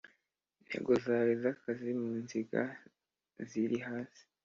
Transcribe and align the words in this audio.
Intego 0.61 0.91
zawe 1.05 1.31
z 1.41 1.45
akazi 1.51 1.89
mu 2.01 2.11
nziga 2.23 2.61
ziri 3.49 3.77
hasi 3.87 4.23